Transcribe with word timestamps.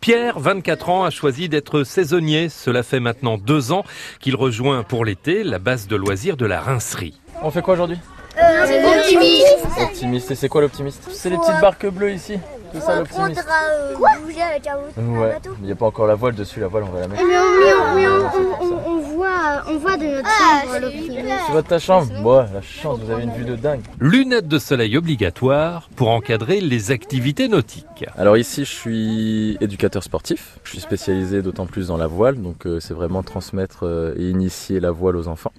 Pierre, 0.00 0.38
24 0.38 0.88
ans, 0.88 1.04
a 1.04 1.10
choisi 1.10 1.48
d'être 1.48 1.84
saisonnier. 1.84 2.48
Cela 2.48 2.82
fait 2.82 3.00
maintenant 3.00 3.36
deux 3.36 3.70
ans 3.72 3.84
qu'il 4.20 4.34
rejoint 4.34 4.82
pour 4.82 5.04
l'été 5.04 5.44
la 5.44 5.58
base 5.58 5.86
de 5.88 5.96
loisirs 5.96 6.36
de 6.38 6.46
la 6.46 6.60
Rincerie. 6.60 7.20
On 7.42 7.50
fait 7.50 7.60
quoi 7.62 7.74
aujourd'hui 7.74 7.98
Euh, 8.42 8.96
optimiste. 8.98 9.66
Optimiste. 9.78 10.30
Et 10.30 10.34
c'est 10.36 10.48
quoi 10.48 10.62
l'optimiste 10.62 11.02
C'est 11.12 11.28
les 11.30 11.36
petites 11.36 11.60
barques 11.60 11.86
bleues 11.86 12.12
ici. 12.12 12.38
C'est 12.72 12.80
ça 12.80 12.92
On 12.94 12.98
l'optimiste. 13.00 13.40
apprendra 13.40 13.58
à 13.58 14.16
euh, 14.16 14.20
bouger 14.24 14.40
avec 14.42 14.66
un, 14.68 14.76
un 15.02 15.18
Ouais. 15.20 15.32
bateau. 15.32 15.50
Il 15.60 15.66
n'y 15.66 15.72
a 15.72 15.74
pas 15.74 15.86
encore 15.86 16.06
la 16.06 16.14
voile 16.14 16.34
dessus. 16.34 16.60
La 16.60 16.68
voile, 16.68 16.84
on 16.84 16.92
va 16.92 17.00
la 17.00 17.08
mettre. 17.08 17.22
Mais 17.26 17.36
on, 17.36 17.50
mais 17.58 17.72
on- 17.74 17.94
mais 17.96 18.06
on- 18.08 18.12
on- 18.12 18.64
on- 18.64 18.69
on 18.69 18.69
voit, 19.40 19.62
on 19.72 19.78
voit 19.78 19.96
de 19.96 20.04
notre 20.04 20.28
Ah, 20.28 20.62
chambre 20.64 20.78
l'optimiste. 20.80 21.68
Ta 21.68 21.78
chambre? 21.78 22.48
La 22.52 22.62
chance, 22.62 22.98
vous 23.00 23.10
avez 23.10 23.24
une 23.24 23.32
vue 23.32 23.44
de 23.44 23.56
dingue. 23.56 23.80
Lunettes 24.00 24.48
de 24.48 24.58
soleil 24.58 24.96
obligatoires 24.96 25.88
pour 25.96 26.08
encadrer 26.08 26.60
les 26.60 26.90
activités 26.90 27.48
nautiques. 27.48 28.04
Alors 28.16 28.36
ici, 28.36 28.64
je 28.64 28.70
suis 28.70 29.58
éducateur 29.60 30.02
sportif. 30.02 30.58
Je 30.64 30.70
suis 30.70 30.80
spécialisé 30.80 31.42
d'autant 31.42 31.66
plus 31.66 31.88
dans 31.88 31.96
la 31.96 32.06
voile, 32.06 32.40
donc 32.40 32.66
euh, 32.66 32.80
c'est 32.80 32.94
vraiment 32.94 33.22
transmettre 33.22 33.80
euh, 33.84 34.14
et 34.16 34.30
initier 34.30 34.80
la 34.80 34.90
voile 34.90 35.16
aux 35.16 35.28
enfants 35.28 35.52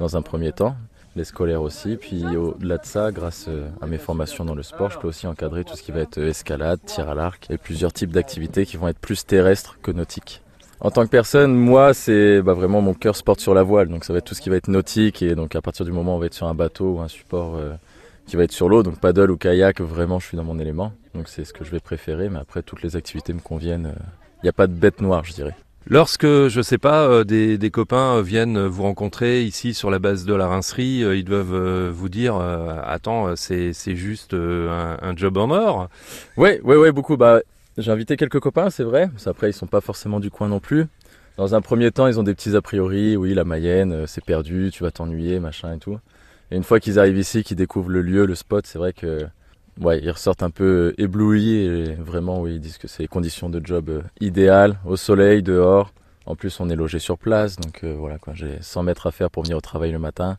dans 0.00 0.16
un 0.16 0.22
premier 0.22 0.52
temps, 0.52 0.74
les 1.16 1.24
scolaires 1.24 1.62
aussi. 1.62 1.96
Puis 1.96 2.24
au-delà 2.36 2.78
de 2.78 2.84
ça, 2.86 3.12
grâce 3.12 3.46
euh, 3.48 3.68
à 3.80 3.86
mes 3.86 3.98
formations 3.98 4.44
dans 4.44 4.54
le 4.54 4.62
sport, 4.62 4.90
je 4.90 4.98
peux 4.98 5.08
aussi 5.08 5.26
encadrer 5.26 5.64
tout 5.64 5.76
ce 5.76 5.82
qui 5.82 5.92
va 5.92 6.00
être 6.00 6.18
euh, 6.18 6.30
escalade, 6.30 6.80
tir 6.86 7.08
à 7.08 7.14
l'arc 7.14 7.46
et 7.50 7.58
plusieurs 7.58 7.92
types 7.92 8.10
d'activités 8.10 8.66
qui 8.66 8.76
vont 8.76 8.88
être 8.88 8.98
plus 8.98 9.24
terrestres 9.26 9.78
que 9.82 9.90
nautiques. 9.90 10.42
En 10.84 10.90
tant 10.90 11.04
que 11.04 11.10
personne, 11.10 11.54
moi, 11.54 11.94
c'est 11.94 12.42
bah, 12.42 12.54
vraiment 12.54 12.80
mon 12.80 12.92
cœur 12.92 13.14
se 13.14 13.22
porte 13.22 13.38
sur 13.38 13.54
la 13.54 13.62
voile, 13.62 13.88
donc 13.88 14.04
ça 14.04 14.12
va 14.12 14.18
être 14.18 14.24
tout 14.24 14.34
ce 14.34 14.40
qui 14.40 14.50
va 14.50 14.56
être 14.56 14.66
nautique 14.66 15.22
et 15.22 15.36
donc 15.36 15.54
à 15.54 15.60
partir 15.62 15.86
du 15.86 15.92
moment 15.92 16.14
où 16.14 16.16
on 16.16 16.18
va 16.18 16.26
être 16.26 16.34
sur 16.34 16.48
un 16.48 16.54
bateau 16.54 16.94
ou 16.94 17.00
un 17.00 17.06
support 17.06 17.54
euh, 17.54 17.70
qui 18.26 18.34
va 18.34 18.42
être 18.42 18.50
sur 18.50 18.68
l'eau, 18.68 18.82
donc 18.82 18.98
paddle 18.98 19.30
ou 19.30 19.36
kayak, 19.36 19.80
vraiment 19.80 20.18
je 20.18 20.26
suis 20.26 20.36
dans 20.36 20.42
mon 20.42 20.58
élément. 20.58 20.92
Donc 21.14 21.28
c'est 21.28 21.44
ce 21.44 21.52
que 21.52 21.64
je 21.64 21.70
vais 21.70 21.78
préférer, 21.78 22.28
mais 22.28 22.40
après 22.40 22.62
toutes 22.62 22.82
les 22.82 22.96
activités 22.96 23.32
me 23.32 23.38
conviennent. 23.38 23.94
Il 24.42 24.46
n'y 24.46 24.48
a 24.48 24.52
pas 24.52 24.66
de 24.66 24.72
bête 24.72 25.00
noire, 25.00 25.24
je 25.24 25.32
dirais. 25.34 25.54
Lorsque, 25.86 26.26
je 26.26 26.60
sais 26.62 26.78
pas, 26.78 27.06
euh, 27.06 27.24
des, 27.24 27.58
des 27.58 27.70
copains 27.70 28.16
euh, 28.16 28.22
viennent 28.22 28.66
vous 28.66 28.82
rencontrer 28.82 29.42
ici 29.42 29.74
sur 29.74 29.90
la 29.90 29.98
base 29.98 30.24
de 30.24 30.34
la 30.34 30.46
Rincerie, 30.46 31.02
euh, 31.02 31.16
ils 31.16 31.24
doivent 31.24 31.54
euh, 31.54 31.90
vous 31.92 32.08
dire 32.08 32.36
euh, 32.36 32.76
Attends, 32.84 33.28
euh, 33.28 33.32
c'est 33.36 33.72
c'est 33.72 33.96
juste 33.96 34.34
euh, 34.34 34.96
un, 35.00 35.10
un 35.10 35.16
job 35.16 35.36
en 35.38 35.50
or. 35.50 35.88
Ouais, 36.36 36.60
ouais, 36.62 36.76
ouais, 36.76 36.92
beaucoup. 36.92 37.16
Bah, 37.16 37.40
j'ai 37.78 37.90
invité 37.90 38.16
quelques 38.16 38.40
copains, 38.40 38.70
c'est 38.70 38.84
vrai. 38.84 39.10
Après, 39.26 39.50
ils 39.50 39.54
sont 39.54 39.66
pas 39.66 39.80
forcément 39.80 40.20
du 40.20 40.30
coin 40.30 40.48
non 40.48 40.60
plus. 40.60 40.86
Dans 41.36 41.54
un 41.54 41.60
premier 41.62 41.90
temps, 41.90 42.06
ils 42.06 42.20
ont 42.20 42.22
des 42.22 42.34
petits 42.34 42.54
a 42.54 42.60
priori. 42.60 43.16
Oui, 43.16 43.32
la 43.32 43.44
Mayenne, 43.44 43.92
euh, 43.92 44.06
c'est 44.06 44.24
perdu, 44.24 44.70
tu 44.72 44.82
vas 44.82 44.90
t'ennuyer, 44.90 45.40
machin 45.40 45.74
et 45.74 45.78
tout. 45.78 45.98
Et 46.50 46.56
une 46.56 46.64
fois 46.64 46.80
qu'ils 46.80 46.98
arrivent 46.98 47.18
ici, 47.18 47.42
qu'ils 47.42 47.56
découvrent 47.56 47.90
le 47.90 48.02
lieu, 48.02 48.26
le 48.26 48.34
spot, 48.34 48.66
c'est 48.66 48.78
vrai 48.78 48.92
que 48.92 49.26
ouais, 49.80 50.00
ils 50.02 50.10
ressortent 50.10 50.42
un 50.42 50.50
peu 50.50 50.94
éblouis 50.98 51.54
et 51.54 51.94
vraiment, 51.94 52.42
oui, 52.42 52.56
ils 52.56 52.60
disent 52.60 52.76
que 52.76 52.88
c'est 52.88 53.02
les 53.02 53.08
conditions 53.08 53.48
de 53.48 53.64
job 53.64 53.88
euh, 53.88 54.02
idéales, 54.20 54.78
au 54.84 54.96
soleil, 54.96 55.42
dehors. 55.42 55.92
En 56.26 56.36
plus, 56.36 56.60
on 56.60 56.68
est 56.68 56.76
logé 56.76 56.98
sur 56.98 57.18
place, 57.18 57.56
donc 57.56 57.82
euh, 57.82 57.94
voilà. 57.98 58.18
J'ai 58.34 58.58
100 58.60 58.82
mètres 58.82 59.06
à 59.06 59.10
faire 59.10 59.30
pour 59.30 59.42
venir 59.42 59.56
au 59.56 59.62
travail 59.62 59.90
le 59.90 59.98
matin. 59.98 60.36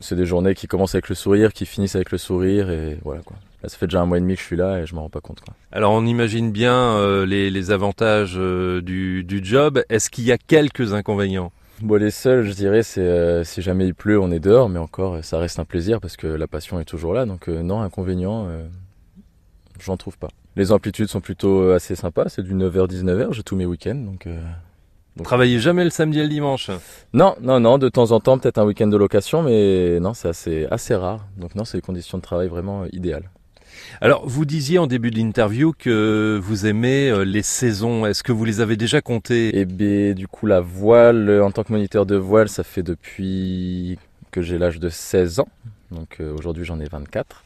C'est 0.00 0.16
des 0.16 0.26
journées 0.26 0.54
qui 0.54 0.66
commencent 0.66 0.94
avec 0.94 1.08
le 1.08 1.14
sourire, 1.14 1.52
qui 1.52 1.66
finissent 1.66 1.96
avec 1.96 2.10
le 2.10 2.18
sourire 2.18 2.70
et 2.70 2.98
voilà 3.02 3.22
quoi. 3.22 3.36
Là, 3.62 3.68
ça 3.68 3.78
fait 3.78 3.86
déjà 3.86 4.00
un 4.00 4.06
mois 4.06 4.18
et 4.18 4.20
demi 4.20 4.34
que 4.34 4.40
je 4.40 4.46
suis 4.46 4.56
là 4.56 4.80
et 4.80 4.86
je 4.86 4.94
m'en 4.94 5.02
rends 5.02 5.08
pas 5.10 5.20
compte 5.20 5.40
quoi. 5.40 5.54
Alors 5.72 5.92
on 5.92 6.04
imagine 6.04 6.52
bien 6.52 6.74
euh, 6.74 7.24
les, 7.24 7.50
les 7.50 7.70
avantages 7.70 8.34
euh, 8.36 8.82
du, 8.82 9.24
du 9.24 9.42
job. 9.42 9.82
Est-ce 9.88 10.10
qu'il 10.10 10.24
y 10.24 10.32
a 10.32 10.38
quelques 10.38 10.92
inconvénients? 10.92 11.50
Bon, 11.82 11.96
les 11.96 12.10
seuls, 12.10 12.42
je 12.44 12.52
dirais, 12.52 12.82
c'est 12.82 13.02
euh, 13.02 13.44
si 13.44 13.60
jamais 13.60 13.86
il 13.86 13.94
pleut, 13.94 14.18
on 14.18 14.30
est 14.30 14.40
dehors, 14.40 14.70
mais 14.70 14.78
encore, 14.78 15.16
euh, 15.16 15.22
ça 15.22 15.38
reste 15.38 15.58
un 15.58 15.66
plaisir 15.66 16.00
parce 16.00 16.16
que 16.16 16.26
la 16.26 16.46
passion 16.46 16.80
est 16.80 16.86
toujours 16.86 17.12
là. 17.12 17.26
Donc, 17.26 17.48
euh, 17.48 17.62
non, 17.62 17.82
inconvénient, 17.82 18.46
euh, 18.48 18.66
j'en 19.78 19.98
trouve 19.98 20.16
pas. 20.16 20.28
Les 20.56 20.72
amplitudes 20.72 21.08
sont 21.08 21.20
plutôt 21.20 21.72
assez 21.72 21.94
sympas, 21.94 22.30
c'est 22.30 22.42
du 22.42 22.54
9h-19h, 22.54 23.34
j'ai 23.34 23.42
tous 23.42 23.56
mes 23.56 23.66
week-ends. 23.66 23.94
Donc, 23.94 24.26
euh, 25.18 25.22
Travaillez 25.22 25.58
jamais 25.58 25.84
le 25.84 25.90
samedi 25.90 26.20
et 26.20 26.22
le 26.22 26.28
dimanche. 26.28 26.70
Non, 27.12 27.36
non, 27.40 27.60
non, 27.60 27.78
de 27.78 27.88
temps 27.88 28.10
en 28.12 28.20
temps, 28.20 28.38
peut-être 28.38 28.58
un 28.58 28.64
week-end 28.64 28.86
de 28.86 28.96
location, 28.96 29.42
mais 29.42 30.00
non, 30.00 30.14
c'est 30.14 30.28
assez, 30.28 30.66
assez 30.70 30.94
rare. 30.94 31.26
Donc, 31.36 31.54
non, 31.54 31.64
c'est 31.64 31.78
des 31.78 31.82
conditions 31.82 32.18
de 32.18 32.22
travail 32.22 32.48
vraiment 32.48 32.82
euh, 32.82 32.88
idéales. 32.92 33.30
Alors 34.00 34.26
vous 34.26 34.44
disiez 34.44 34.78
en 34.78 34.86
début 34.86 35.10
de 35.10 35.16
l'interview 35.16 35.72
que 35.72 36.38
vous 36.42 36.66
aimez 36.66 37.10
euh, 37.10 37.24
les 37.24 37.42
saisons. 37.42 38.06
Est-ce 38.06 38.22
que 38.22 38.32
vous 38.32 38.44
les 38.44 38.60
avez 38.60 38.76
déjà 38.76 39.00
comptées? 39.00 39.58
Et 39.58 39.64
bien, 39.64 40.12
du 40.12 40.28
coup, 40.28 40.46
la 40.46 40.60
voile, 40.60 41.42
en 41.42 41.50
tant 41.50 41.62
que 41.64 41.72
moniteur 41.72 42.06
de 42.06 42.16
voile, 42.16 42.48
ça 42.48 42.64
fait 42.64 42.82
depuis 42.82 43.98
que 44.30 44.42
j'ai 44.42 44.58
l'âge 44.58 44.80
de 44.80 44.88
16 44.88 45.40
ans. 45.40 45.48
Donc 45.90 46.16
euh, 46.20 46.34
aujourd'hui, 46.38 46.64
j'en 46.64 46.80
ai 46.80 46.86
24. 46.86 47.44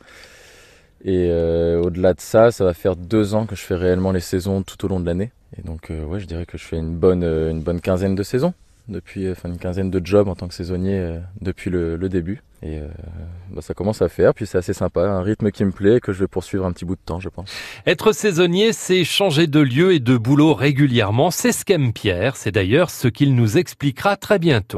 Et 1.04 1.28
euh, 1.30 1.80
au-delà 1.80 2.14
de 2.14 2.20
ça, 2.20 2.50
ça 2.50 2.64
va 2.64 2.74
faire 2.74 2.96
deux 2.96 3.34
ans 3.34 3.46
que 3.46 3.56
je 3.56 3.62
fais 3.62 3.76
réellement 3.76 4.12
les 4.12 4.20
saisons 4.20 4.62
tout 4.62 4.84
au 4.84 4.88
long 4.88 5.00
de 5.00 5.06
l'année. 5.06 5.30
Et 5.58 5.62
donc, 5.62 5.90
euh, 5.90 6.04
ouais, 6.04 6.20
je 6.20 6.26
dirais 6.26 6.46
que 6.46 6.58
je 6.58 6.64
fais 6.64 6.76
une 6.76 6.96
bonne, 6.96 7.24
euh, 7.24 7.50
une 7.50 7.62
bonne 7.62 7.80
quinzaine 7.80 8.14
de 8.14 8.22
saisons. 8.22 8.54
Depuis, 8.88 9.26
euh, 9.26 9.32
enfin, 9.32 9.48
une 9.48 9.58
quinzaine 9.58 9.90
de 9.90 10.04
jobs 10.04 10.28
en 10.28 10.34
tant 10.34 10.48
que 10.48 10.54
saisonnier 10.54 10.98
euh, 10.98 11.18
depuis 11.40 11.70
le, 11.70 11.96
le 11.96 12.08
début. 12.08 12.42
Et 12.62 12.78
euh, 12.78 12.88
bah, 13.50 13.62
ça 13.62 13.72
commence 13.72 14.02
à 14.02 14.08
faire, 14.08 14.34
puis 14.34 14.46
c'est 14.46 14.58
assez 14.58 14.74
sympa, 14.74 15.02
un 15.02 15.22
rythme 15.22 15.50
qui 15.50 15.64
me 15.64 15.70
plaît 15.70 15.96
et 15.96 16.00
que 16.00 16.12
je 16.12 16.18
vais 16.18 16.26
poursuivre 16.26 16.66
un 16.66 16.72
petit 16.72 16.84
bout 16.84 16.94
de 16.94 17.00
temps, 17.04 17.20
je 17.20 17.28
pense. 17.30 17.50
Être 17.86 18.12
saisonnier, 18.12 18.72
c'est 18.72 19.04
changer 19.04 19.46
de 19.46 19.60
lieu 19.60 19.94
et 19.94 20.00
de 20.00 20.16
boulot 20.16 20.52
régulièrement. 20.54 21.30
C'est 21.30 21.52
ce 21.52 21.64
qu'aime 21.64 21.92
Pierre. 21.92 22.36
C'est 22.36 22.52
d'ailleurs 22.52 22.90
ce 22.90 23.08
qu'il 23.08 23.34
nous 23.34 23.56
expliquera 23.56 24.16
très 24.16 24.38
bientôt. 24.38 24.66